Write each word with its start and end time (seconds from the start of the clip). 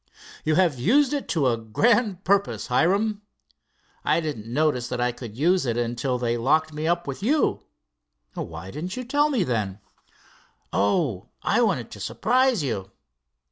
"You 0.43 0.55
have 0.55 0.79
used 0.79 1.13
it 1.13 1.29
to 1.29 1.45
a 1.47 1.57
grand 1.59 2.23
purpose, 2.23 2.65
Hiram." 2.65 3.21
"I 4.03 4.19
didn't 4.19 4.51
notice 4.51 4.87
that 4.89 4.99
I 4.99 5.11
could 5.11 5.37
use 5.37 5.67
it 5.67 5.77
until 5.77 6.17
they 6.17 6.37
locked 6.37 6.73
me 6.73 6.87
up 6.87 7.05
with 7.05 7.21
you." 7.21 7.67
"Why 8.33 8.71
didn't 8.71 8.97
you 8.97 9.03
tell 9.03 9.29
me 9.29 9.43
then?" 9.43 9.79
"Oh, 10.73 11.29
I 11.43 11.61
wanted 11.61 11.91
to 11.91 11.99
surprise 11.99 12.63
you." 12.63 12.89